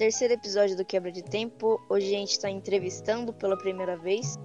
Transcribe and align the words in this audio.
terceiro 0.00 0.32
episódio 0.32 0.78
do 0.78 0.82
Quebra 0.82 1.12
de 1.12 1.22
Tempo. 1.22 1.78
Hoje 1.86 2.06
a 2.06 2.18
gente 2.18 2.30
está 2.30 2.48
entrevistando 2.48 3.34
pela 3.34 3.54
primeira 3.54 3.98
vez. 3.98 4.38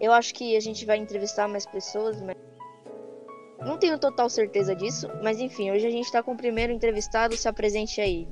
Eu 0.00 0.12
acho 0.12 0.32
que 0.32 0.56
a 0.56 0.60
gente 0.60 0.86
vai 0.86 0.98
entrevistar 0.98 1.48
mais 1.48 1.66
pessoas, 1.66 2.22
mas. 2.22 2.36
Não 3.58 3.76
tenho 3.76 3.98
total 3.98 4.30
certeza 4.30 4.72
disso, 4.72 5.08
mas 5.20 5.40
enfim, 5.40 5.72
hoje 5.72 5.84
a 5.84 5.90
gente 5.90 6.04
está 6.04 6.22
com 6.22 6.34
o 6.34 6.36
primeiro 6.36 6.72
entrevistado. 6.72 7.36
Se 7.36 7.48
apresente 7.48 8.00
aí. 8.00 8.28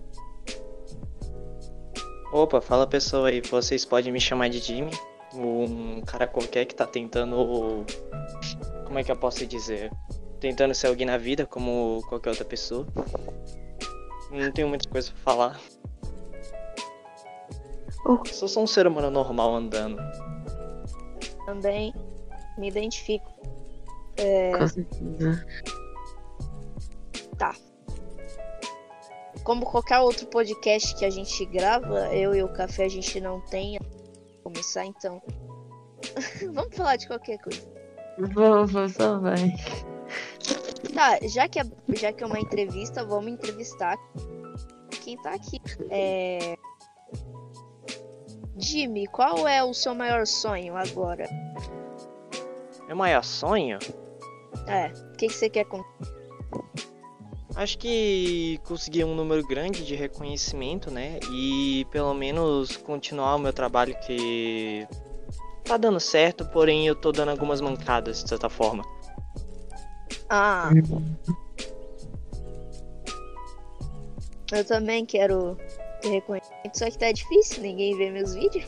Opa, 2.32 2.60
fala 2.60 2.86
pessoal 2.86 3.24
aí, 3.24 3.40
vocês 3.40 3.84
podem 3.84 4.12
me 4.12 4.20
chamar 4.20 4.48
de 4.48 4.60
Jimmy, 4.60 4.92
um 5.34 6.00
cara 6.02 6.28
qualquer 6.28 6.64
que 6.64 6.76
tá 6.76 6.86
tentando. 6.86 7.84
Como 8.84 9.00
é 9.00 9.02
que 9.02 9.10
eu 9.10 9.16
posso 9.16 9.44
dizer? 9.44 9.90
Tentando 10.38 10.76
ser 10.76 10.86
alguém 10.86 11.08
na 11.08 11.18
vida, 11.18 11.44
como 11.44 12.04
qualquer 12.08 12.30
outra 12.30 12.44
pessoa. 12.44 12.86
Não 14.30 14.52
tenho 14.52 14.68
muita 14.68 14.88
coisa 14.88 15.10
pra 15.10 15.20
falar. 15.24 15.60
Oh. 18.04 18.18
Sou 18.26 18.48
só 18.48 18.62
um 18.62 18.66
ser 18.66 18.86
humano 18.86 19.10
normal 19.10 19.54
andando. 19.54 19.96
Também 21.46 21.94
me 22.58 22.68
identifico. 22.68 23.32
É, 24.16 24.56
Com 24.56 24.68
certeza. 24.68 25.46
como 29.42 29.66
qualquer 29.66 29.98
outro 30.00 30.26
podcast 30.26 30.94
que 30.96 31.04
a 31.04 31.10
gente 31.10 31.44
grava, 31.46 32.14
eu 32.14 32.34
e 32.34 32.42
o 32.42 32.48
Café 32.48 32.84
a 32.84 32.88
gente 32.88 33.20
não 33.20 33.40
tem. 33.40 33.76
a 33.76 33.80
Começar 34.42 34.84
então. 34.84 35.22
Vamos 36.52 36.76
falar 36.76 36.96
de 36.96 37.06
qualquer 37.06 37.38
coisa. 37.38 37.62
Vou, 38.34 38.66
vou, 38.66 38.88
só 38.88 39.18
vai. 39.18 39.54
Tá, 40.94 41.18
já 41.26 41.48
que, 41.48 41.58
é, 41.58 41.64
já 41.94 42.12
que 42.12 42.22
é 42.22 42.26
uma 42.26 42.38
entrevista, 42.38 43.04
vamos 43.04 43.32
entrevistar 43.32 43.96
quem 45.02 45.16
tá 45.22 45.32
aqui. 45.32 45.60
É... 45.90 46.56
Jimmy, 48.56 49.06
qual 49.06 49.48
é 49.48 49.62
o 49.62 49.72
seu 49.72 49.94
maior 49.94 50.26
sonho 50.26 50.76
agora? 50.76 51.28
Meu 52.86 52.96
maior 52.96 53.24
sonho? 53.24 53.78
É, 54.66 54.88
o 54.88 55.16
que, 55.16 55.28
que 55.28 55.32
você 55.32 55.48
quer 55.48 55.64
com. 55.64 55.82
Acho 57.54 57.78
que 57.78 58.58
conseguir 58.64 59.04
um 59.04 59.14
número 59.14 59.46
grande 59.46 59.84
de 59.84 59.94
reconhecimento, 59.94 60.90
né? 60.90 61.18
E 61.30 61.86
pelo 61.90 62.14
menos 62.14 62.76
continuar 62.76 63.36
o 63.36 63.38
meu 63.38 63.52
trabalho 63.52 63.94
que 64.00 64.86
tá 65.64 65.76
dando 65.76 66.00
certo, 66.00 66.44
porém 66.46 66.86
eu 66.86 66.94
tô 66.94 67.12
dando 67.12 67.30
algumas 67.30 67.60
mancadas 67.60 68.22
de 68.22 68.28
certa 68.28 68.48
forma. 68.48 68.84
Ah, 70.28 70.70
eu 74.52 74.64
também 74.64 75.04
quero 75.04 75.56
só 76.74 76.90
que 76.90 76.98
tá 76.98 77.12
difícil, 77.12 77.62
ninguém 77.62 77.96
vê 77.96 78.10
meus 78.10 78.34
vídeos. 78.34 78.66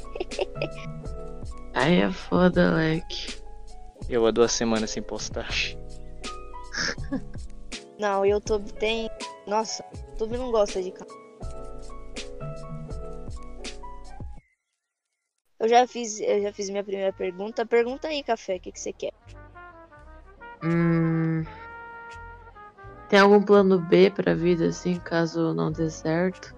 Aí 1.74 2.00
é 2.00 2.10
foda, 2.10 2.74
Leque. 2.74 3.42
Eu 4.08 4.26
há 4.26 4.30
duas 4.30 4.52
semanas 4.52 4.90
sem 4.90 5.02
postar. 5.02 5.48
Não, 7.98 8.20
o 8.20 8.26
YouTube 8.26 8.72
tem. 8.74 9.08
Nossa, 9.46 9.84
o 9.92 10.10
YouTube 10.10 10.36
não 10.36 10.50
gosta 10.50 10.82
de 10.82 10.90
canal. 10.90 11.16
Eu 15.60 15.68
já 15.68 15.86
fiz, 15.86 16.20
eu 16.20 16.42
já 16.42 16.52
fiz 16.52 16.68
minha 16.68 16.84
primeira 16.84 17.12
pergunta. 17.12 17.64
Pergunta 17.64 18.08
aí, 18.08 18.22
café, 18.22 18.56
o 18.56 18.60
que, 18.60 18.72
que 18.72 18.80
você 18.80 18.92
quer? 18.92 19.12
Hum. 20.62 21.44
Tem 23.08 23.20
algum 23.20 23.40
plano 23.40 23.78
B 23.78 24.10
pra 24.10 24.34
vida, 24.34 24.66
assim, 24.66 24.98
caso 24.98 25.54
não 25.54 25.70
dê 25.70 25.88
certo? 25.88 26.54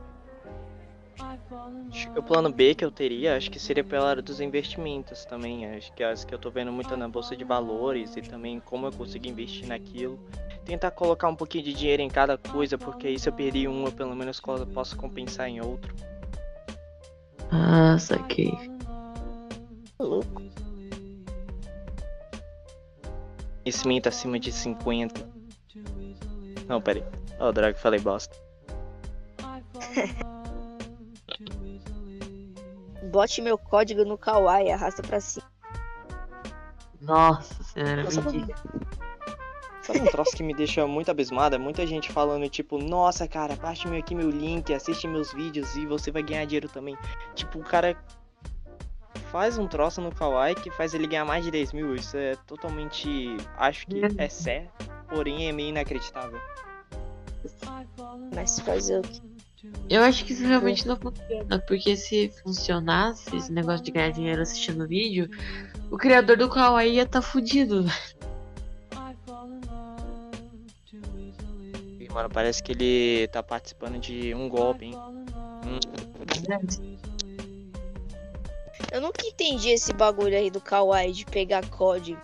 Acho 1.90 2.10
que 2.10 2.18
o 2.18 2.22
plano 2.22 2.50
B 2.50 2.74
que 2.74 2.84
eu 2.84 2.90
teria, 2.90 3.36
acho 3.36 3.50
que 3.50 3.58
seria 3.58 3.84
pela 3.84 4.10
área 4.10 4.22
dos 4.22 4.40
investimentos 4.40 5.24
também. 5.24 5.66
Acho 5.66 5.92
que 5.92 6.02
as 6.02 6.24
que 6.24 6.34
eu 6.34 6.38
tô 6.38 6.50
vendo 6.50 6.72
muito 6.72 6.96
na 6.96 7.08
bolsa 7.08 7.36
de 7.36 7.44
valores 7.44 8.16
e 8.16 8.22
também 8.22 8.60
como 8.60 8.86
eu 8.86 8.92
consigo 8.92 9.28
investir 9.28 9.66
naquilo. 9.66 10.18
Tentar 10.64 10.90
colocar 10.90 11.28
um 11.28 11.36
pouquinho 11.36 11.64
de 11.64 11.72
dinheiro 11.72 12.02
em 12.02 12.08
cada 12.08 12.36
coisa, 12.36 12.76
porque 12.76 13.06
aí 13.06 13.18
se 13.18 13.28
eu 13.28 13.32
perder 13.32 13.68
um, 13.68 13.86
eu 13.86 13.92
pelo 13.92 14.14
menos 14.16 14.40
posso 14.40 14.96
compensar 14.96 15.48
em 15.48 15.60
outro. 15.60 15.94
Ah, 17.52 17.96
saquei. 17.98 18.52
Louco. 20.00 20.42
Conhecimento 23.62 24.08
acima 24.08 24.38
de 24.38 24.50
50. 24.50 25.28
Não, 26.68 26.80
peraí. 26.80 27.04
Ó, 27.38 27.48
oh, 27.48 27.52
droga, 27.52 27.76
falei 27.78 28.00
bosta. 28.00 28.36
Bote 33.06 33.40
meu 33.40 33.56
código 33.56 34.04
no 34.04 34.18
Kawaii, 34.18 34.70
arrasta 34.70 35.02
pra 35.02 35.20
cima. 35.20 35.46
Nossa 37.00 37.62
senhora, 37.62 38.02
Nossa, 38.02 38.20
mentira. 38.22 38.54
Sabe 39.82 40.00
um 40.00 40.06
troço 40.06 40.36
que 40.36 40.42
me 40.42 40.52
deixa 40.52 40.84
muito 40.86 41.10
abismado? 41.10 41.54
É 41.54 41.58
muita 41.58 41.86
gente 41.86 42.10
falando, 42.10 42.48
tipo, 42.48 42.76
nossa, 42.76 43.28
cara, 43.28 43.54
baixe 43.54 43.86
meu 43.86 44.00
aqui 44.00 44.16
meu 44.16 44.28
link, 44.28 44.74
assiste 44.74 45.06
meus 45.06 45.32
vídeos 45.32 45.76
e 45.76 45.86
você 45.86 46.10
vai 46.10 46.24
ganhar 46.24 46.44
dinheiro 46.44 46.68
também. 46.68 46.98
Tipo, 47.36 47.60
o 47.60 47.62
cara 47.62 47.96
faz 49.30 49.58
um 49.58 49.68
troço 49.68 50.00
no 50.00 50.12
Kawaii 50.12 50.56
que 50.56 50.72
faz 50.72 50.92
ele 50.92 51.06
ganhar 51.06 51.24
mais 51.24 51.44
de 51.44 51.52
10 51.52 51.72
mil. 51.72 51.94
Isso 51.94 52.16
é 52.16 52.34
totalmente. 52.46 53.36
Acho 53.56 53.86
que 53.86 54.02
é 54.18 54.28
sério, 54.28 54.68
porém 55.08 55.48
é 55.48 55.52
meio 55.52 55.68
inacreditável. 55.68 56.40
Mas 58.34 58.58
fazer 58.58 58.98
o 58.98 59.02
quê? 59.02 59.35
Eu 59.88 60.02
acho 60.02 60.24
que 60.24 60.32
isso 60.32 60.44
realmente 60.44 60.86
não 60.86 60.96
funciona, 60.96 61.60
porque 61.60 61.96
se 61.96 62.32
funcionasse 62.42 63.36
esse 63.36 63.52
negócio 63.52 63.84
de 63.84 63.92
ganhar 63.92 64.10
dinheiro 64.10 64.42
assistindo 64.42 64.86
vídeo, 64.86 65.30
o 65.90 65.96
criador 65.96 66.36
do 66.36 66.48
Kawaii 66.48 66.94
ia 66.94 67.06
tá 67.06 67.22
fudido. 67.22 67.84
E, 72.00 72.08
mano, 72.12 72.28
parece 72.28 72.62
que 72.62 72.72
ele 72.72 73.28
tá 73.28 73.42
participando 73.42 74.00
de 74.00 74.34
um 74.34 74.48
golpe, 74.48 74.86
hein? 74.86 74.94
Hum, 75.64 75.78
Eu 78.92 79.00
nunca 79.00 79.24
entendi 79.24 79.70
esse 79.70 79.92
bagulho 79.92 80.36
aí 80.36 80.50
do 80.50 80.60
Kawaii 80.60 81.12
de 81.12 81.24
pegar 81.26 81.68
código. 81.68 82.20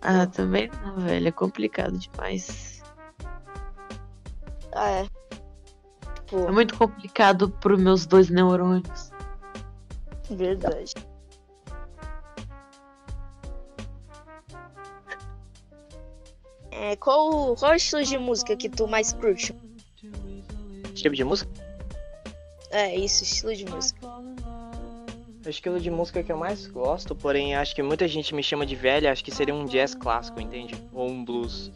Ah, 0.00 0.26
também 0.26 0.70
não, 0.82 0.96
velho. 1.00 1.28
É 1.28 1.32
complicado 1.32 1.98
demais. 1.98 2.77
Ah, 4.78 4.90
é. 4.90 5.00
É 5.00 5.08
Tipo, 6.14 6.52
muito 6.52 6.76
complicado 6.78 7.50
pros 7.50 7.80
meus 7.80 8.06
dois 8.06 8.28
neurônios. 8.30 9.10
verdade. 10.30 10.94
É, 16.70 16.94
qual, 16.96 17.56
qual 17.56 17.74
estilo 17.74 18.04
de 18.04 18.18
música 18.18 18.54
que 18.56 18.68
tu 18.68 18.86
mais 18.86 19.12
curte? 19.12 19.52
tipo 20.94 21.14
de 21.16 21.24
música? 21.24 21.50
É, 22.70 22.94
isso, 22.94 23.24
estilo 23.24 23.54
de 23.56 23.64
música. 23.64 24.06
O 24.06 25.48
estilo 25.48 25.80
de 25.80 25.90
música 25.90 26.22
que 26.22 26.30
eu 26.30 26.36
mais 26.36 26.66
gosto, 26.66 27.16
porém 27.16 27.56
acho 27.56 27.74
que 27.74 27.82
muita 27.82 28.06
gente 28.06 28.34
me 28.34 28.42
chama 28.42 28.66
de 28.66 28.76
velha, 28.76 29.10
acho 29.10 29.24
que 29.24 29.30
seria 29.34 29.54
um 29.54 29.64
jazz 29.64 29.94
clássico, 29.94 30.40
entende? 30.40 30.74
Ou 30.92 31.08
um 31.08 31.24
blues. 31.24 31.72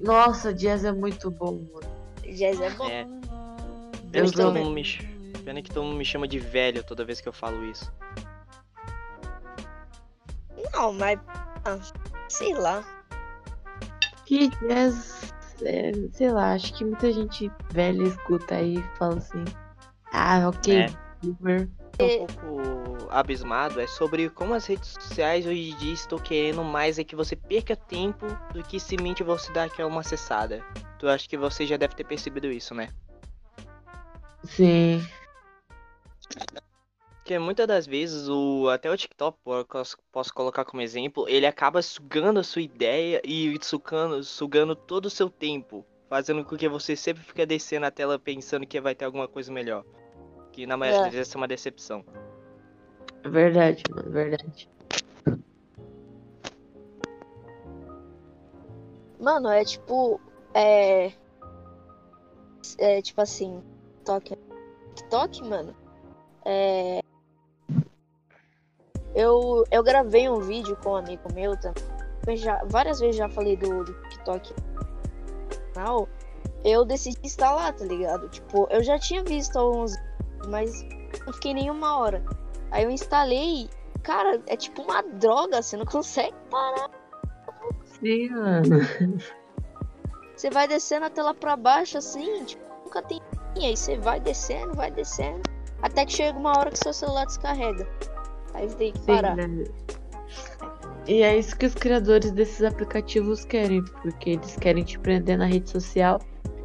Nossa, 0.00 0.52
jazz 0.54 0.84
é 0.84 0.92
muito 0.92 1.30
bom, 1.30 1.52
mano. 1.72 1.93
Jazz 2.34 2.60
é 2.60 2.70
bom. 2.70 2.88
É. 2.88 3.02
Eu 3.02 4.10
Pena 4.10 4.26
que, 4.26 4.36
todo 4.36 4.54
mundo 4.54 4.70
me, 4.70 4.82
pena 5.44 5.62
que 5.62 5.70
todo 5.70 5.84
mundo 5.84 5.96
me 5.96 6.04
chama 6.04 6.28
de 6.28 6.38
velho 6.38 6.84
toda 6.84 7.04
vez 7.04 7.20
que 7.20 7.28
eu 7.28 7.32
falo 7.32 7.64
isso. 7.64 7.92
Não, 10.72 10.92
mas. 10.92 11.18
ah, 11.64 11.78
sei 12.28 12.54
lá. 12.54 12.84
Que 14.24 14.48
jazz, 14.48 15.32
é, 15.62 15.92
sei 16.12 16.32
lá, 16.32 16.52
acho 16.54 16.72
que 16.74 16.84
muita 16.84 17.12
gente 17.12 17.50
velha 17.72 18.02
escuta 18.04 18.54
aí 18.56 18.78
e 18.78 18.98
fala 18.98 19.16
assim. 19.16 19.44
Ah, 20.12 20.48
ok, 20.48 20.74
É. 20.76 20.86
boomer. 21.22 21.68
Um 22.02 22.26
pouco 22.26 23.08
abismado 23.10 23.80
é 23.80 23.86
sobre 23.86 24.28
como 24.30 24.54
as 24.54 24.66
redes 24.66 24.88
sociais 24.88 25.46
hoje 25.46 25.70
em 25.70 25.76
dia 25.76 25.92
estão 25.92 26.18
querendo 26.18 26.64
mais 26.64 26.98
é 26.98 27.04
que 27.04 27.14
você 27.14 27.36
perca 27.36 27.76
tempo 27.76 28.26
do 28.52 28.62
que 28.62 28.80
simplesmente 28.80 29.22
você 29.22 29.52
dar 29.52 29.64
aquela 29.64 29.88
uma 29.88 30.00
acessada. 30.00 30.64
Tu 30.98 31.08
acha 31.08 31.28
que 31.28 31.36
você 31.36 31.66
já 31.66 31.76
deve 31.76 31.94
ter 31.94 32.04
percebido 32.04 32.50
isso, 32.50 32.74
né? 32.74 32.88
Sim. 34.44 35.00
Porque 37.16 37.38
muitas 37.38 37.66
das 37.66 37.86
vezes 37.86 38.28
o 38.28 38.68
até 38.68 38.90
o 38.90 38.96
TikTok 38.96 39.38
po- 39.42 39.64
posso, 39.64 39.96
posso 40.12 40.34
colocar 40.34 40.64
como 40.64 40.82
exemplo, 40.82 41.26
ele 41.28 41.46
acaba 41.46 41.80
sugando 41.80 42.40
a 42.40 42.44
sua 42.44 42.60
ideia 42.60 43.22
e 43.24 43.56
sugando, 43.62 44.22
sugando 44.22 44.76
todo 44.76 45.06
o 45.06 45.10
seu 45.10 45.30
tempo, 45.30 45.86
fazendo 46.08 46.44
com 46.44 46.56
que 46.56 46.68
você 46.68 46.94
sempre 46.94 47.22
fique 47.22 47.46
descendo 47.46 47.86
a 47.86 47.90
tela 47.90 48.18
pensando 48.18 48.66
que 48.66 48.80
vai 48.80 48.94
ter 48.94 49.06
alguma 49.06 49.26
coisa 49.26 49.50
melhor. 49.50 49.84
Que 50.54 50.66
na 50.68 50.76
maioria 50.76 51.00
É. 51.00 51.04
das 51.06 51.12
vezes 51.14 51.34
é 51.34 51.36
uma 51.36 51.48
decepção. 51.48 52.04
É 53.24 53.28
verdade, 53.28 53.82
mano, 53.90 54.08
verdade. 54.08 54.70
Mano, 59.18 59.48
é 59.48 59.64
tipo. 59.64 60.20
É. 60.54 61.10
É 62.78 63.02
tipo 63.02 63.20
assim. 63.20 63.60
TikTok. 63.96 64.38
TikTok, 64.94 65.42
mano. 65.44 65.74
É. 66.44 67.00
Eu, 69.12 69.64
eu 69.72 69.82
gravei 69.82 70.28
um 70.28 70.38
vídeo 70.40 70.76
com 70.84 70.90
um 70.90 70.96
amigo 70.96 71.32
meu 71.34 71.58
também. 71.58 71.82
Eu 72.28 72.36
já, 72.36 72.62
várias 72.64 73.00
vezes 73.00 73.16
já 73.16 73.28
falei 73.28 73.56
do, 73.56 73.82
do 73.84 73.92
TikTok 74.08 74.54
canal. 75.72 76.08
Eu 76.64 76.84
decidi 76.84 77.18
instalar, 77.24 77.72
tá 77.74 77.84
ligado? 77.84 78.28
Tipo, 78.28 78.68
eu 78.70 78.84
já 78.84 78.98
tinha 79.00 79.22
visto 79.24 79.56
alguns, 79.56 79.92
mas 80.46 80.84
não 81.26 81.32
fiquei 81.32 81.54
nenhuma 81.54 81.98
hora. 81.98 82.24
Aí 82.70 82.84
eu 82.84 82.90
instalei. 82.90 83.68
Cara, 84.02 84.40
é 84.46 84.56
tipo 84.56 84.82
uma 84.82 85.02
droga, 85.02 85.62
você 85.62 85.76
não 85.76 85.86
consegue 85.86 86.34
parar. 86.50 86.90
Sim, 87.84 88.28
mano. 88.30 88.80
Você 90.36 90.50
vai 90.50 90.66
descendo 90.66 91.06
a 91.06 91.10
tela 91.10 91.32
pra 91.32 91.56
baixo 91.56 91.96
assim, 91.96 92.44
tipo, 92.44 92.62
nunca 92.84 93.00
tem. 93.02 93.20
E 93.56 93.64
aí 93.64 93.76
você 93.76 93.96
vai 93.96 94.18
descendo, 94.18 94.74
vai 94.74 94.90
descendo. 94.90 95.40
Até 95.80 96.04
que 96.04 96.12
chega 96.12 96.36
uma 96.36 96.58
hora 96.58 96.70
que 96.70 96.78
seu 96.78 96.92
celular 96.92 97.24
descarrega. 97.24 97.88
Aí 98.52 98.68
você 98.68 98.76
tem 98.76 98.92
que 98.92 98.98
parar. 99.06 99.36
Sim, 99.36 99.46
né? 99.46 99.64
E 101.06 101.22
é 101.22 101.38
isso 101.38 101.56
que 101.56 101.66
os 101.66 101.74
criadores 101.74 102.32
desses 102.32 102.62
aplicativos 102.62 103.44
querem, 103.44 103.84
porque 104.02 104.30
eles 104.30 104.56
querem 104.56 104.82
te 104.82 104.98
prender 104.98 105.38
na 105.38 105.44
rede 105.46 105.70
social. 105.70 106.20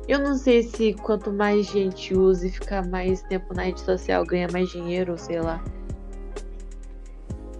Eu 0.09 0.17
não 0.17 0.35
sei 0.35 0.63
se 0.63 0.95
quanto 0.95 1.31
mais 1.31 1.67
gente 1.67 2.15
usa 2.15 2.47
e 2.47 2.49
ficar 2.49 2.83
mais 2.87 3.21
tempo 3.21 3.53
na 3.53 3.65
rede 3.65 3.79
social 3.81 4.25
ganha 4.25 4.47
mais 4.51 4.67
dinheiro, 4.69 5.11
ou 5.11 5.17
sei 5.19 5.39
lá. 5.39 5.63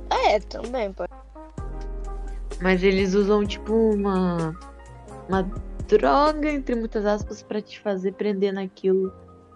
É, 0.10 0.40
também, 0.40 0.92
pô. 0.92 1.04
Mas 2.60 2.82
eles 2.82 3.14
usam 3.14 3.46
tipo 3.46 3.72
uma 3.72 4.58
uma 5.28 5.44
droga 5.88 6.50
entre 6.50 6.74
muitas 6.74 7.06
aspas 7.06 7.44
pra 7.44 7.62
te 7.62 7.80
fazer 7.80 8.14
prender 8.14 8.52
naquilo 8.52 9.14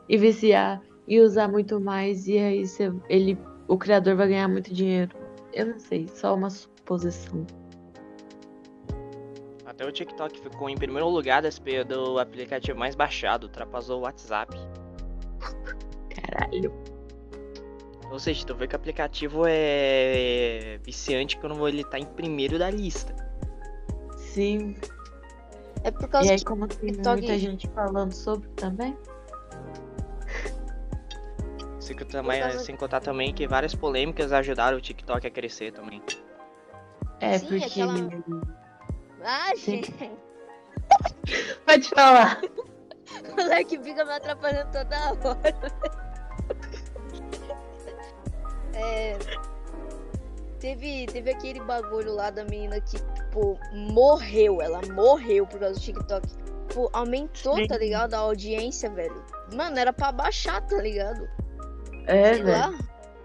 e 0.07 0.16
viciar 0.16 0.80
e 1.07 1.19
usar 1.19 1.48
muito 1.48 1.81
mais 1.81 2.28
e 2.28 2.38
aí 2.38 2.68
você, 2.68 2.94
ele 3.10 3.36
o 3.68 3.75
criador 3.75 4.16
vai 4.16 4.28
ganhar 4.28 4.48
muito 4.48 4.72
dinheiro. 4.72 5.18
Eu 5.51 5.66
não 5.66 5.80
sei, 5.80 6.07
só 6.13 6.36
uma 6.36 6.51
suposição. 6.51 7.44
Até 9.74 9.86
o 9.86 9.92
TikTok 9.92 10.40
ficou 10.40 10.70
em 10.70 10.75
primeiro 10.75 11.08
lugar 11.10 11.42
do 11.42 12.20
aplicativo 12.20 12.78
mais 12.78 12.96
baixado, 12.96 13.46
ultrapassou 13.46 14.00
o 14.00 14.04
WhatsApp. 14.04 14.56
Caralho. 16.10 16.72
Ou 18.12 18.20
seja, 18.20 18.46
tu 18.46 18.56
vê 18.56 18.68
que 18.68 18.75
o 18.75 18.78
aplicativo 18.78 19.44
é 19.48 20.80
viciante 20.84 21.38
quando 21.38 21.68
ele 21.68 21.84
tá 21.84 21.98
em 21.98 22.06
primeiro 22.06 22.60
da 22.60 22.70
lista. 22.70 23.16
Sim. 24.16 24.75
É 25.84 25.90
por 25.90 26.08
causa 26.08 26.28
E 26.28 26.31
aí 26.31 26.38
que. 26.38 26.46
como 26.46 26.68
tem 26.68 26.92
TikTok- 26.92 27.18
muita 27.22 27.40
gente 27.40 27.68
falando 27.69 28.14
sobre 28.14 28.48
também. 28.50 28.96
Sem 31.80 31.98
contar, 31.98 32.12
também- 32.22 32.42
causa- 32.42 32.60
sem 32.60 32.76
contar 32.78 33.00
também 33.02 33.34
que 33.34 33.48
várias 33.48 33.74
polêmicas 33.76 34.31
ajudaram 34.31 34.78
o 34.78 34.81
TikTok 34.81 35.26
a 35.28 35.31
crescer 35.31 35.72
também. 35.74 36.02
É, 37.19 37.40
Sim, 37.40 37.48
porque. 37.48 37.66
aquela- 37.66 38.62
Ah, 39.24 39.54
gente. 39.56 39.94
Pode 41.66 41.90
falar. 41.90 42.42
O 43.31 43.36
moleque 43.36 43.80
fica 43.80 44.04
me 44.06 44.12
atrapalhando 44.12 44.72
toda 44.72 44.98
hora. 45.12 45.94
É. 48.75 49.18
Teve, 50.60 51.06
teve 51.06 51.30
aquele 51.30 51.60
bagulho 51.60 52.16
lá 52.16 52.30
da 52.30 52.44
menina 52.46 52.80
que, 52.81 52.98
tipo, 52.98 53.60
morreu. 53.72 54.62
Ela 54.62 54.81
morreu 54.94 55.46
por 55.46 55.60
causa 55.60 55.76
do 55.76 55.80
TikTok. 55.80 56.28
Tipo, 56.68 56.90
aumentou, 56.92 57.68
tá 57.68 57.78
ligado? 57.78 58.14
A 58.16 58.19
audiência, 58.19 58.90
velho. 58.90 59.24
Mano, 59.54 59.78
era 59.78 59.94
pra 59.94 60.12
baixar, 60.12 60.60
tá 60.66 60.78
ligado? 60.78 61.30
É, 62.08 62.34
Sei 62.34 62.44
velho. 62.44 62.58
lá. 62.58 62.74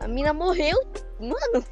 A 0.00 0.08
mina 0.08 0.32
morreu. 0.34 0.76
Mano, 1.18 1.64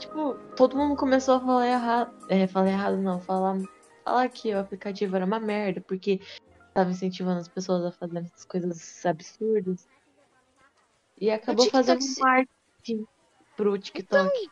Tipo, 0.00 0.34
todo 0.56 0.76
mundo 0.76 0.96
começou 0.96 1.34
a 1.36 1.40
falar 1.40 1.66
errado. 1.68 2.26
É, 2.28 2.46
falar 2.46 2.68
errado 2.70 2.96
não, 2.96 3.20
falar, 3.20 3.58
falar 4.02 4.28
que 4.30 4.54
o 4.54 4.58
aplicativo 4.58 5.14
era 5.14 5.26
uma 5.26 5.38
merda, 5.38 5.80
porque 5.82 6.20
tava 6.72 6.90
incentivando 6.90 7.38
as 7.40 7.48
pessoas 7.48 7.84
a 7.84 7.92
fazerem 7.92 8.24
essas 8.24 8.44
coisas 8.46 9.04
absurdas. 9.06 9.86
E 11.20 11.30
acabou 11.30 11.68
fazendo 11.70 12.00
se- 12.00 12.18
marketing 12.20 13.06
pro 13.56 13.78
TikTok. 13.78 14.50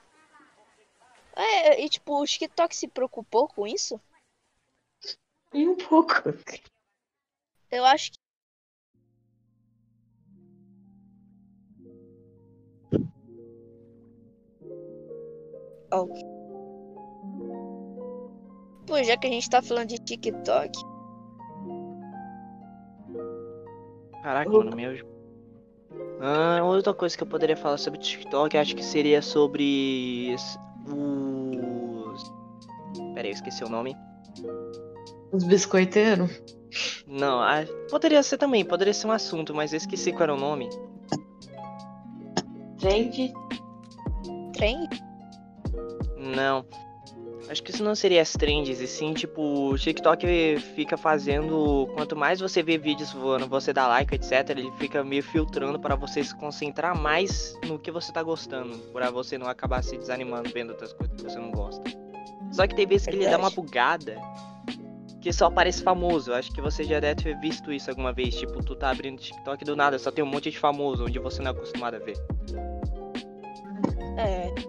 é, 1.34 1.82
e 1.82 1.88
tipo, 1.88 2.20
o 2.20 2.26
TikTok 2.26 2.76
se 2.76 2.86
preocupou 2.86 3.48
com 3.48 3.66
isso? 3.66 3.98
E 5.54 5.66
um 5.66 5.76
pouco. 5.76 6.12
Eu 7.70 7.86
acho 7.86 8.12
que. 8.12 8.18
Ó. 15.90 16.06
Pô, 18.86 19.02
já 19.02 19.16
que 19.16 19.26
a 19.26 19.30
gente 19.30 19.48
tá 19.50 19.60
falando 19.62 19.88
de 19.88 19.98
TikTok, 19.98 20.72
Caraca, 24.22 24.50
mano, 24.50 24.76
meu. 24.76 24.92
Ah, 26.20 26.60
outra 26.62 26.92
coisa 26.92 27.16
que 27.16 27.22
eu 27.22 27.26
poderia 27.26 27.56
falar 27.56 27.78
sobre 27.78 27.98
TikTok, 27.98 28.58
acho 28.58 28.76
que 28.76 28.84
seria 28.84 29.22
sobre 29.22 30.34
os. 30.34 30.58
Pera 33.14 33.26
aí, 33.26 33.28
eu 33.28 33.34
esqueci 33.34 33.64
o 33.64 33.68
nome. 33.68 33.96
Os 35.32 35.44
biscoiteiros. 35.44 36.42
Não, 37.06 37.40
ah, 37.40 37.64
poderia 37.90 38.22
ser 38.22 38.36
também, 38.36 38.64
poderia 38.64 38.92
ser 38.92 39.06
um 39.06 39.12
assunto, 39.12 39.54
mas 39.54 39.72
eu 39.72 39.78
esqueci 39.78 40.12
qual 40.12 40.24
era 40.24 40.34
o 40.34 40.38
nome. 40.38 40.68
Gente, 42.76 43.32
trem? 44.52 44.86
Não. 46.34 46.64
Acho 47.48 47.62
que 47.62 47.70
isso 47.70 47.82
não 47.82 47.94
seria 47.94 48.20
as 48.20 48.32
trends, 48.32 48.80
e 48.80 48.86
sim, 48.86 49.14
tipo, 49.14 49.70
o 49.70 49.78
TikTok 49.78 50.58
fica 50.74 50.98
fazendo. 50.98 51.88
Quanto 51.94 52.14
mais 52.14 52.40
você 52.40 52.62
vê 52.62 52.76
vídeos 52.76 53.12
voando, 53.12 53.48
você 53.48 53.72
dá 53.72 53.86
like, 53.86 54.14
etc., 54.14 54.50
ele 54.50 54.70
fica 54.78 55.02
meio 55.02 55.22
filtrando 55.22 55.80
para 55.80 55.94
você 55.94 56.22
se 56.22 56.34
concentrar 56.36 56.96
mais 56.96 57.56
no 57.66 57.78
que 57.78 57.90
você 57.90 58.12
tá 58.12 58.22
gostando, 58.22 58.76
pra 58.92 59.10
você 59.10 59.38
não 59.38 59.48
acabar 59.48 59.82
se 59.82 59.96
desanimando 59.96 60.50
vendo 60.50 60.70
outras 60.70 60.92
coisas 60.92 61.16
que 61.16 61.22
você 61.22 61.38
não 61.38 61.50
gosta. 61.50 61.82
Só 62.52 62.66
que 62.66 62.74
tem 62.74 62.86
vezes 62.86 63.06
que 63.06 63.16
ele 63.16 63.28
dá 63.28 63.38
uma 63.38 63.50
bugada 63.50 64.16
que 65.20 65.32
só 65.32 65.46
aparece 65.46 65.82
famoso. 65.82 66.32
Acho 66.32 66.52
que 66.52 66.60
você 66.60 66.84
já 66.84 67.00
deve 67.00 67.22
ter 67.22 67.40
visto 67.40 67.72
isso 67.72 67.88
alguma 67.90 68.12
vez. 68.12 68.34
Tipo, 68.34 68.62
tu 68.62 68.76
tá 68.76 68.90
abrindo 68.90 69.20
TikTok 69.20 69.64
do 69.64 69.74
nada, 69.74 69.98
só 69.98 70.10
tem 70.10 70.22
um 70.22 70.28
monte 70.28 70.50
de 70.50 70.58
famoso, 70.58 71.04
onde 71.04 71.18
você 71.18 71.40
não 71.40 71.50
é 71.50 71.54
acostumado 71.54 71.94
a 71.94 71.98
ver. 71.98 72.16
É. 74.16 74.67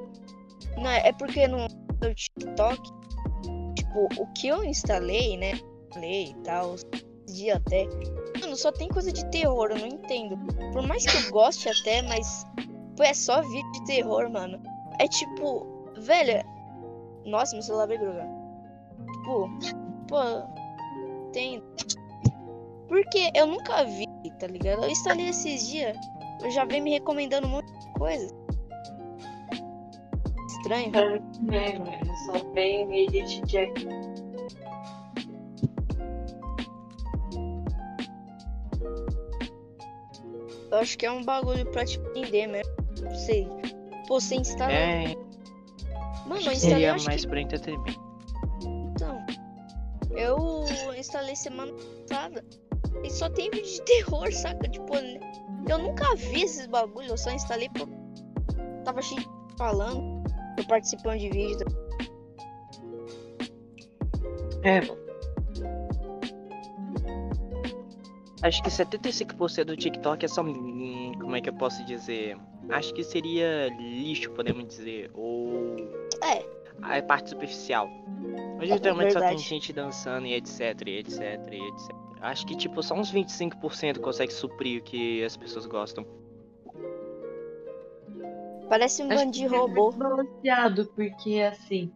Não, 0.80 0.90
é 0.90 1.12
porque 1.14 1.48
no, 1.48 1.68
no 2.02 2.16
TikTok, 2.16 2.82
tipo, 3.76 4.22
o 4.22 4.28
que 4.34 4.48
eu 4.48 4.64
instalei, 4.64 5.38
né? 5.38 5.52
Instalei 5.88 6.32
e 6.32 6.36
tal, 6.44 6.76
dia 7.28 7.58
até. 7.58 7.88
Mano, 8.40 8.56
só 8.56 8.72
tem 8.72 8.88
coisa 8.88 9.12
de 9.12 9.26
terror, 9.30 9.72
eu 9.72 9.80
não 9.80 9.88
entendo. 9.88 10.38
Por 10.72 10.88
mais 10.88 11.06
que 11.06 11.28
eu 11.28 11.32
goste 11.32 11.70
até, 11.70 12.02
mas. 12.04 12.46
Pô, 12.96 13.04
é 13.04 13.14
só 13.14 13.42
vídeo 13.42 13.72
de 13.74 13.86
terror, 13.86 14.30
mano. 14.30 14.62
É 15.00 15.08
tipo, 15.08 15.66
velho. 15.98 16.44
Nossa, 17.26 17.54
meu 17.54 17.64
celular 17.64 17.88
vai 17.88 17.98
grugar. 17.98 18.28
Tipo, 19.14 19.50
pô, 20.08 20.20
tem. 21.32 21.64
Porque 22.88 23.32
eu 23.36 23.46
nunca 23.46 23.84
vi, 23.86 24.06
tá 24.40 24.48
ligado? 24.48 24.84
Eu 24.84 24.90
instalei 24.90 25.30
esses 25.30 25.68
dias. 25.68 25.96
Eu 26.42 26.50
já 26.52 26.66
venho 26.66 26.84
me 26.84 26.92
recomendando 26.92 27.48
um 27.48 27.52
monte 27.52 27.72
de 27.72 27.94
coisa. 27.94 28.39
Estranho. 30.60 30.92
É, 30.96 31.80
mano, 31.80 32.16
só 32.26 32.40
tem 32.54 33.06
Edit 33.06 33.42
Jack. 33.46 33.86
Eu 40.72 40.78
acho 40.78 40.98
que 40.98 41.06
é 41.06 41.12
um 41.12 41.24
bagulho 41.24 41.66
pra 41.72 41.84
te 41.86 42.00
prender 42.00 42.48
mesmo. 42.48 42.74
Não 43.02 43.16
sei. 43.16 43.48
Pô, 44.08 44.20
você 44.20 44.36
instala. 44.36 44.72
É, 44.72 45.16
Mano, 46.26 46.42
eu 46.42 46.50
que 46.50 46.54
instalei, 46.54 46.58
seria 46.58 46.98
mais 46.98 47.22
que. 47.22 47.28
pra 47.28 47.42
entretenimento. 47.42 48.00
Então. 48.92 49.26
Eu 50.12 50.66
instalei 50.96 51.36
semana 51.36 51.72
passada. 52.08 52.44
E 53.04 53.10
só 53.10 53.30
tem 53.30 53.50
vídeo 53.50 53.66
de 53.72 53.82
terror, 53.84 54.32
saca? 54.32 54.68
Tipo, 54.68 54.94
eu 54.96 55.80
nunca 55.80 56.16
vi 56.16 56.44
esses 56.44 56.68
bagulhos, 56.68 57.10
eu 57.10 57.18
só 57.18 57.32
instalei 57.32 57.70
por. 57.70 57.88
Tava 58.84 59.02
cheio 59.02 59.22
de 59.22 59.28
falando. 59.58 60.24
Eu 60.60 60.66
participando 60.66 61.20
de 61.20 61.30
vídeo. 61.30 61.66
É, 64.62 64.82
mano. 64.82 65.00
Acho 68.42 68.62
que 68.62 68.70
75% 68.70 69.64
do 69.64 69.78
TikTok 69.78 70.26
é 70.26 70.28
só. 70.28 70.44
Como 70.44 71.36
é 71.36 71.42
que 71.42 71.50
eu 71.50 71.54
posso 71.54 71.84
dizer? 71.86 72.38
Acho 72.70 72.94
que 72.94 73.04
seria 73.04 73.70
lixo, 73.80 74.32
podemos 74.32 74.68
dizer. 74.68 75.10
Ou. 75.14 75.78
É. 76.24 76.46
A 76.82 77.02
parte 77.04 77.30
superficial. 77.30 77.90
Hoje 78.62 78.72
É 78.72 78.76
literalmente 78.76 79.14
só 79.14 79.20
tem 79.20 79.38
gente 79.38 79.72
dançando 79.72 80.28
e 80.28 80.34
etc, 80.34 80.60
e 80.86 80.98
etc, 80.98 81.20
e 81.52 81.68
etc. 81.68 81.96
Acho 82.22 82.46
que, 82.46 82.56
tipo, 82.56 82.84
só 82.84 82.96
uns 82.96 83.14
25% 83.14 84.00
consegue 84.00 84.34
suprir 84.34 84.82
o 84.82 84.84
que 84.84 85.24
as 85.24 85.38
pessoas 85.38 85.66
gostam. 85.66 86.06
Parece 88.70 89.02
um 89.04 89.08
bando 89.10 89.32
de 89.32 89.40
que 89.40 89.46
é 89.56 89.58
robô. 89.58 89.92
balanceado, 89.92 90.86
porque 90.96 91.42
assim, 91.42 91.92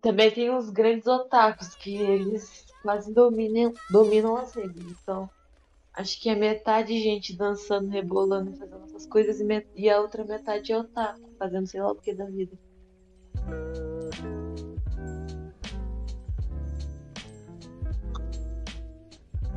também 0.00 0.30
tem 0.30 0.54
os 0.54 0.70
grandes 0.70 1.06
otakus 1.06 1.74
que 1.74 1.96
eles 1.96 2.64
quase 2.80 3.12
dominam, 3.12 3.74
dominam 3.90 4.36
as 4.36 4.54
redes. 4.54 5.00
Então, 5.02 5.28
acho 5.94 6.20
que 6.20 6.28
é 6.28 6.36
metade 6.36 6.96
gente 7.00 7.36
dançando, 7.36 7.88
rebolando, 7.88 8.52
fazendo 8.56 8.84
essas 8.84 9.06
coisas 9.06 9.40
e, 9.40 9.44
met- 9.44 9.68
e 9.74 9.90
a 9.90 10.00
outra 10.00 10.24
metade 10.24 10.72
é 10.72 10.78
otaku, 10.78 11.20
fazendo 11.38 11.66
sei 11.66 11.82
lá 11.82 11.90
o 11.90 11.96
que 11.96 12.14
da 12.14 12.26
vida. 12.26 12.56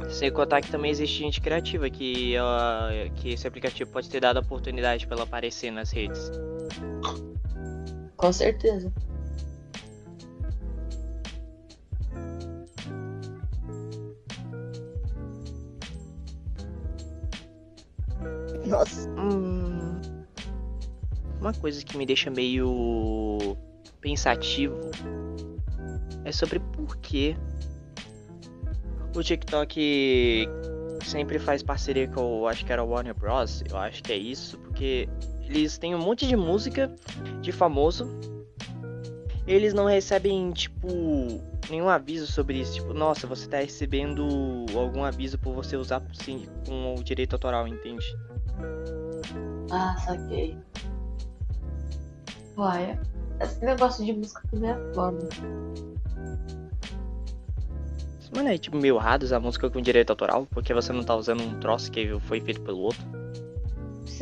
Sem 0.09 0.31
contar 0.31 0.61
que 0.61 0.71
também 0.71 0.91
existe 0.91 1.17
gente 1.19 1.41
criativa, 1.41 1.89
que, 1.89 2.35
ela, 2.35 2.89
que 3.15 3.31
esse 3.31 3.47
aplicativo 3.47 3.91
pode 3.91 4.09
ter 4.09 4.19
dado 4.21 4.37
a 4.37 4.39
oportunidade 4.39 5.05
pra 5.05 5.15
ela 5.15 5.25
aparecer 5.25 5.71
nas 5.71 5.91
redes. 5.91 6.31
Com 8.25 8.33
certeza. 8.33 8.91
Nossa. 18.65 19.07
Hum, 19.11 20.01
uma 21.39 21.53
coisa 21.53 21.85
que 21.85 21.95
me 21.95 22.03
deixa 22.07 22.31
meio 22.31 23.55
pensativo 24.01 24.79
é 26.23 26.31
sobre 26.31 26.59
por 26.59 26.97
que 26.97 27.37
o 29.15 29.21
TikTok 29.21 30.49
sempre 31.03 31.37
faz 31.37 31.61
parceria 31.61 32.07
com, 32.07 32.47
acho 32.47 32.65
que 32.65 32.73
era 32.73 32.83
o 32.83 32.87
Warner 32.87 33.13
Bros. 33.13 33.63
Eu 33.69 33.77
acho 33.77 34.01
que 34.01 34.11
é 34.11 34.17
isso, 34.17 34.57
porque 34.57 35.07
eles 35.47 35.77
têm 35.77 35.95
um 35.95 35.99
monte 35.99 36.27
de 36.27 36.35
música 36.35 36.93
de 37.41 37.51
famoso. 37.51 38.07
Eles 39.47 39.73
não 39.73 39.85
recebem, 39.85 40.51
tipo, 40.51 40.87
nenhum 41.69 41.87
aviso 41.87 42.27
sobre 42.27 42.59
isso. 42.59 42.75
Tipo, 42.75 42.93
nossa, 42.93 43.27
você 43.27 43.47
tá 43.47 43.57
recebendo 43.57 44.25
algum 44.75 45.03
aviso 45.03 45.37
por 45.37 45.53
você 45.53 45.77
usar 45.77 46.01
sim, 46.13 46.47
com 46.67 46.95
o 46.95 47.03
direito 47.03 47.33
autoral, 47.33 47.67
entende? 47.67 48.05
Ah, 49.71 49.95
saquei. 49.97 50.57
Olha, 52.57 52.99
esse 53.39 53.63
negócio 53.63 54.05
de 54.05 54.13
música 54.13 54.41
também 54.49 54.71
é 54.71 54.93
foda. 54.93 55.27
Mano, 58.35 58.49
é 58.49 58.57
tipo 58.57 58.75
meio 58.75 58.97
errado 58.97 59.23
usar 59.23 59.39
música 59.39 59.69
com 59.69 59.79
direito 59.79 60.09
autoral, 60.09 60.45
porque 60.51 60.73
você 60.73 60.91
não 60.91 61.03
tá 61.03 61.15
usando 61.15 61.41
um 61.41 61.57
troço 61.57 61.89
que 61.89 62.19
foi 62.19 62.41
feito 62.41 62.61
pelo 62.61 62.79
outro. 62.79 63.01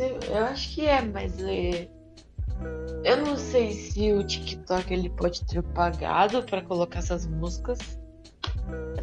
Eu 0.00 0.44
acho 0.46 0.74
que 0.74 0.86
é, 0.86 1.00
mas 1.02 1.38
é... 1.40 1.88
eu 3.04 3.16
não 3.24 3.36
sei 3.36 3.72
se 3.72 4.12
o 4.12 4.26
TikTok 4.26 4.92
ele 4.92 5.10
pode 5.10 5.44
ter 5.44 5.62
pagado 5.62 6.42
pra 6.42 6.62
colocar 6.62 6.98
essas 6.98 7.26
músicas. 7.26 7.78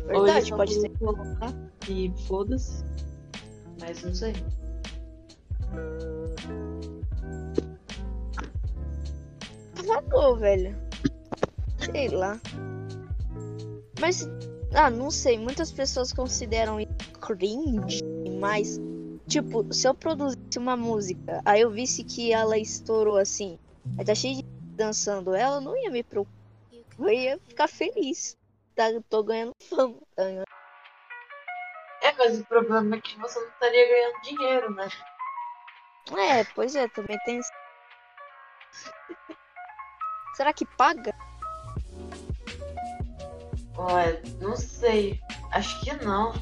É 0.09 0.17
ou 0.17 0.23
ele 0.23 0.33
verdade, 0.33 0.49
pode 0.51 0.73
ser. 0.73 0.89
colocar 0.97 1.53
e 1.87 2.11
foda-se. 2.27 2.83
Mas 3.79 4.03
não 4.03 4.13
sei. 4.13 4.33
Pagou, 9.87 10.37
velho. 10.37 10.75
Sei 11.79 12.09
lá. 12.09 12.39
Mas, 13.99 14.27
ah, 14.73 14.89
não 14.89 15.09
sei. 15.11 15.37
Muitas 15.37 15.71
pessoas 15.71 16.11
consideram 16.11 16.79
isso 16.79 16.91
cringe, 17.21 18.03
mas, 18.39 18.79
tipo, 19.31 19.73
se 19.73 19.87
eu 19.87 19.93
produzisse 19.93 20.59
uma 20.59 20.75
música, 20.75 21.41
aí 21.45 21.61
eu 21.61 21.71
visse 21.71 22.03
que 22.03 22.33
ela 22.33 22.57
estourou 22.57 23.17
assim, 23.17 23.57
aí 23.97 24.03
tá 24.03 24.13
cheio 24.13 24.37
de 24.37 24.43
dançando 24.75 25.33
ela, 25.33 25.57
eu 25.57 25.61
não 25.61 25.77
ia 25.77 25.89
me 25.89 26.03
preocupar. 26.03 26.41
Eu 26.99 27.09
ia 27.09 27.39
ficar 27.47 27.67
feliz. 27.67 28.37
Tá, 28.75 28.91
eu 28.91 29.01
tô 29.03 29.23
ganhando 29.23 29.53
fama. 29.69 29.97
Tá 30.15 30.23
ligado? 30.23 30.45
É, 32.01 32.11
mas 32.17 32.39
o 32.39 32.45
problema 32.45 32.95
é 32.95 33.01
que 33.01 33.17
você 33.19 33.39
não 33.39 33.47
estaria 33.47 33.87
ganhando 33.87 34.21
dinheiro, 34.21 34.73
né? 34.73 34.89
É, 36.17 36.43
pois 36.55 36.75
é, 36.75 36.87
também 36.89 37.17
tem. 37.25 37.39
Será 40.35 40.51
que 40.51 40.65
paga? 40.65 41.15
Olha, 43.77 44.21
não 44.39 44.55
sei. 44.55 45.19
Acho 45.51 45.79
que 45.81 45.93
não. 46.03 46.33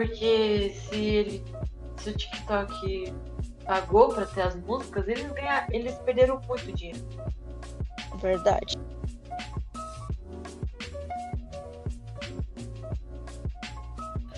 Porque 0.00 0.70
se 0.70 0.96
ele. 0.96 1.44
Se 1.98 2.08
o 2.08 2.16
TikTok 2.16 3.12
pagou 3.66 4.08
pra 4.08 4.24
ter 4.24 4.40
as 4.40 4.54
músicas, 4.56 5.06
eles 5.06 5.30
ganhar, 5.32 5.68
eles 5.70 5.94
perderam 5.98 6.40
muito 6.48 6.72
dinheiro. 6.72 6.98
Verdade. 8.18 8.78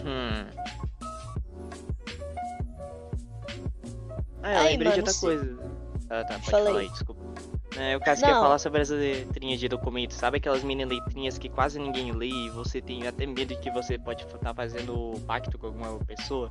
Hum. 0.05 0.47
Ah, 4.43 4.53
eu 4.55 4.59
Aí, 4.59 4.69
lembrei 4.73 4.93
de 4.93 4.99
outra 5.01 5.13
se- 5.15 5.21
coisa. 5.21 5.59
Ah, 6.11 6.25
tá, 6.25 6.35
pode 6.35 6.51
Fala 6.51 6.67
falar 6.67 6.81
aí, 6.81 6.89
desculpa. 6.89 7.12
É, 7.77 7.97
o 7.97 8.01
caso 8.01 8.21
que 8.21 8.27
eu 8.27 8.31
ia 8.31 8.35
Não. 8.35 8.43
falar 8.43 8.59
sobre 8.59 8.83
as 8.83 8.91
letrinhas 8.91 9.59
de 9.59 9.69
documento. 9.69 10.15
Sabe 10.15 10.39
aquelas 10.39 10.63
mini 10.63 10.85
letrinhas 10.85 11.39
que 11.39 11.49
quase 11.49 11.79
ninguém 11.79 12.13
lê 12.13 12.29
e 12.29 12.51
você 12.51 12.81
tem 12.81 13.07
até 13.07 13.27
medo 13.27 13.55
de 13.55 13.57
que 13.57 13.71
você 13.71 13.99
pode 13.99 14.25
estar 14.25 14.55
fazendo 14.55 15.15
pacto 15.27 15.59
com 15.59 15.67
alguma 15.67 15.99
pessoa? 16.05 16.51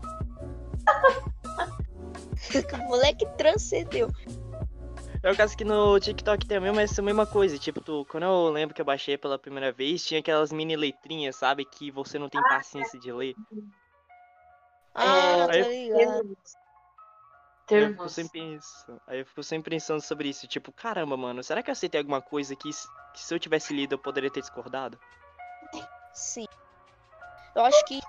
o 2.74 2.78
moleque 2.88 3.26
transcendeu. 3.38 4.10
É 5.24 5.32
o 5.32 5.38
caso 5.38 5.56
que 5.56 5.64
no 5.64 6.00
TikTok 6.00 6.48
tem 6.48 6.58
a 6.58 6.62
mesma, 6.62 6.82
essa 6.82 7.02
mesma 7.02 7.28
coisa. 7.28 7.58
Tipo, 7.58 7.80
tu, 7.80 8.06
quando 8.10 8.24
eu 8.24 8.50
lembro 8.50 8.74
que 8.74 8.82
eu 8.82 8.86
baixei 8.86 9.18
pela 9.18 9.38
primeira 9.38 9.72
vez, 9.72 10.04
tinha 10.04 10.20
aquelas 10.20 10.52
mini 10.52 10.76
letrinhas, 10.76 11.36
sabe? 11.36 11.64
Que 11.64 11.92
você 11.92 12.18
não 12.18 12.28
tem 12.28 12.42
paciência 12.42 13.00
de 13.00 13.12
ler. 13.12 13.36
Ah, 14.96 15.46
tá 15.46 15.54
aí 15.54 15.90
ligado. 15.90 16.38
Aí 17.72 17.78
eu 17.78 17.88
fico 17.88 17.98
Termos. 17.98 18.14
sempre 18.14 18.40
pensando, 18.42 19.02
aí 19.08 19.20
eu 19.20 19.26
fico 19.26 19.44
sempre 19.44 19.70
pensando 19.72 20.02
sobre 20.02 20.28
isso, 20.30 20.48
tipo, 20.48 20.72
caramba, 20.72 21.16
mano, 21.16 21.42
será 21.44 21.64
que 21.64 21.70
eu 21.70 21.74
aceitei 21.74 22.00
alguma 22.00 22.22
coisa 22.22 22.56
que, 22.56 22.70
que 22.70 23.20
se 23.20 23.34
eu 23.34 23.40
tivesse 23.40 23.74
lido 23.74 23.94
eu 23.96 24.00
poderia 24.00 24.30
ter 24.30 24.42
discordado? 24.42 25.00
Sim. 26.14 26.46
Eu 27.56 27.64
acho 27.66 27.84
que 27.86 28.00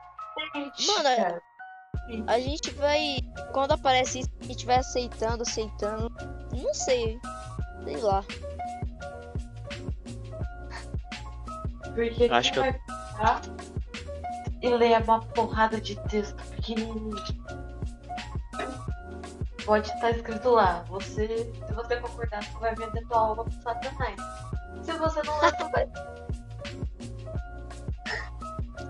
Mano, 0.87 1.09
é- 1.09 1.41
a 2.27 2.39
gente 2.41 2.71
vai. 2.73 3.19
Quando 3.53 3.73
aparece 3.73 4.21
isso, 4.21 4.31
a 4.41 4.45
gente 4.45 4.67
vai 4.67 4.77
aceitando, 4.77 5.43
aceitando. 5.43 6.11
Não 6.57 6.75
sei. 6.75 7.21
Sei 7.85 7.97
lá. 7.99 8.25
Porque 11.95 12.25
Acho 12.31 12.53
que 12.53 12.59
eu- 12.59 12.63
vai 12.63 12.73
pegar 12.73 13.41
e 14.63 14.69
ler 14.71 15.03
uma 15.03 15.21
porrada 15.21 15.81
de 15.81 15.97
texto 16.09 16.35
pequenininho. 16.57 17.17
Pode 19.65 19.89
estar 19.89 20.11
escrito 20.11 20.51
lá, 20.51 20.85
você, 20.89 21.53
se 21.67 21.73
você 21.73 21.97
concordar, 21.97 22.43
você 22.43 22.59
vai 22.59 22.75
vender 22.75 23.07
tua 23.07 23.19
alma 23.19 23.45
pro 23.45 23.63
satanás. 23.63 24.17
Se 24.83 24.93
você 24.93 25.23
não 25.23 25.41
ler, 25.41 25.57
tu 25.57 25.69
vai. 25.71 25.89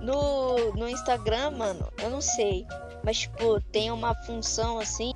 No, 0.00 0.72
no 0.72 0.88
Instagram, 0.88 1.50
mano, 1.52 1.92
eu 2.02 2.10
não 2.10 2.20
sei. 2.20 2.66
Mas, 3.04 3.18
tipo, 3.18 3.60
tem 3.70 3.90
uma 3.90 4.14
função 4.24 4.78
assim. 4.78 5.12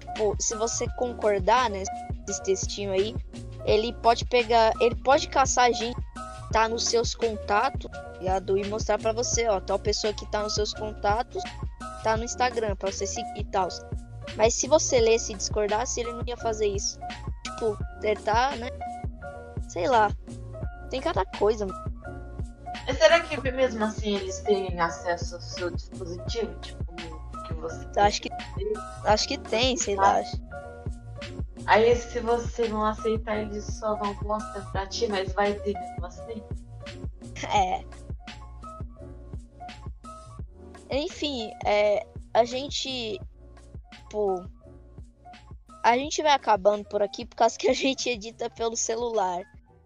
Tipo, 0.00 0.36
se 0.40 0.56
você 0.56 0.88
concordar, 0.96 1.70
né? 1.70 1.82
Esse 2.28 2.42
textinho 2.42 2.92
aí, 2.92 3.14
ele 3.64 3.92
pode 3.94 4.24
pegar. 4.24 4.72
Ele 4.80 4.96
pode 4.96 5.28
caçar 5.28 5.66
a 5.66 5.72
gente 5.72 5.96
tá 6.52 6.68
nos 6.68 6.84
seus 6.84 7.14
contatos, 7.14 7.90
tá 7.90 8.12
ligado? 8.18 8.56
E 8.56 8.66
mostrar 8.66 8.98
pra 8.98 9.12
você, 9.12 9.46
ó, 9.48 9.60
tal 9.60 9.78
pessoa 9.78 10.12
que 10.12 10.24
tá 10.30 10.42
nos 10.42 10.54
seus 10.54 10.72
contatos 10.72 11.42
tá 12.02 12.16
no 12.16 12.24
Instagram, 12.24 12.76
pra 12.76 12.90
você 12.90 13.06
seguir 13.06 13.40
e 13.40 13.44
tal. 13.44 13.68
Mas 14.36 14.54
se 14.54 14.66
você 14.66 15.00
lesse 15.00 15.32
e 15.32 15.36
discordasse, 15.36 16.00
ele 16.00 16.12
não 16.12 16.22
ia 16.26 16.36
fazer 16.36 16.66
isso. 16.66 16.98
Tipo, 17.44 17.76
tá, 18.24 18.54
né? 18.56 18.68
Sei 19.68 19.88
lá. 19.88 20.10
Tem 20.90 21.00
cada 21.00 21.24
coisa, 21.24 21.66
mano. 21.66 21.96
Mas 22.86 22.98
será 22.98 23.20
que 23.20 23.40
mesmo 23.50 23.84
assim 23.84 24.16
eles 24.16 24.40
têm 24.40 24.78
acesso 24.80 25.34
ao 25.34 25.40
seu 25.40 25.70
dispositivo? 25.70 26.54
Tipo, 26.60 26.84
que 27.46 27.54
você. 27.54 27.86
Acho 27.96 28.22
que. 28.22 28.28
Acho 29.04 29.28
que 29.28 29.38
tem, 29.38 29.76
sei 29.76 29.96
lá. 29.96 30.22
Aí 31.66 31.96
se 31.96 32.20
você 32.20 32.68
não 32.68 32.84
aceitar, 32.84 33.38
eles 33.38 33.64
só 33.64 33.96
não 33.96 34.14
mostram 34.22 34.64
pra 34.70 34.86
ti, 34.86 35.08
mas 35.08 35.32
vai 35.32 35.54
ter 35.54 35.74
mesmo 35.74 36.06
assim. 36.06 36.42
É. 37.52 37.84
Enfim, 40.90 41.50
é, 41.64 42.06
a 42.32 42.44
gente. 42.44 43.20
Tipo. 44.08 44.44
A 45.82 45.96
gente 45.96 46.20
vai 46.20 46.32
acabando 46.32 46.84
por 46.84 47.00
aqui 47.00 47.24
por 47.24 47.36
causa 47.36 47.56
que 47.56 47.68
a 47.68 47.72
gente 47.74 48.08
edita 48.08 48.50
pelo 48.50 48.76
celular. 48.76 49.42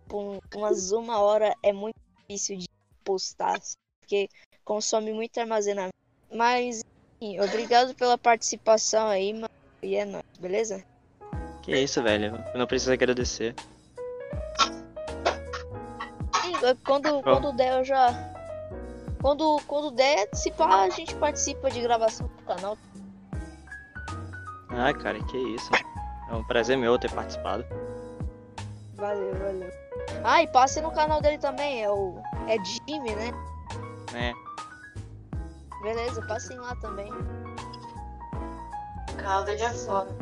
Com 0.09 0.41
umas 0.55 0.91
uma 0.93 1.19
hora 1.19 1.55
é 1.63 1.73
muito 1.73 1.97
difícil 2.29 2.57
de 2.59 2.69
postar. 3.05 3.61
porque 4.01 4.29
consome 4.65 5.13
muito 5.13 5.39
armazenamento. 5.39 5.95
Mas, 6.33 6.83
enfim, 7.21 7.41
obrigado 7.41 7.95
pela 7.95 8.17
participação 8.17 9.09
aí, 9.09 9.33
mano. 9.33 9.49
E 9.83 9.97
é 9.97 10.05
nóis, 10.05 10.25
beleza? 10.39 10.85
Que 11.63 11.77
isso, 11.77 12.03
velho. 12.03 12.33
Não 12.55 12.67
precisa 12.67 12.93
agradecer. 12.93 13.55
É, 16.63 16.75
quando, 16.85 17.23
quando 17.23 17.53
der, 17.53 17.79
eu 17.79 17.85
já. 17.85 18.09
Quando, 19.21 19.61
quando 19.67 19.91
der, 19.91 20.29
se 20.35 20.51
pá, 20.51 20.83
a 20.83 20.91
gente 20.91 21.15
participa 21.17 21.71
de 21.71 21.81
gravação 21.81 22.27
do 22.27 22.43
canal. 22.45 22.77
Ah, 24.71 24.93
cara, 24.95 25.23
que 25.25 25.37
isso. 25.37 25.71
É 26.31 26.35
um 26.35 26.45
prazer 26.45 26.77
meu 26.79 26.99
ter 26.99 27.11
participado. 27.11 27.65
Valeu, 28.95 29.35
valeu. 29.35 29.71
Ah, 30.23 30.43
e 30.43 30.49
passe 30.49 30.81
no 30.81 30.93
canal 30.93 31.21
dele 31.21 31.39
também, 31.39 31.83
é 31.83 31.91
o. 31.91 32.21
É 32.47 32.57
Jimmy, 32.65 33.15
né? 33.15 33.33
É. 34.15 34.33
Beleza, 35.83 36.23
passem 36.27 36.59
lá 36.59 36.77
também. 36.77 37.11
O 39.11 39.17
canal 39.17 39.45
dele 39.45 39.63
é 39.63 39.73
foda. 39.73 40.15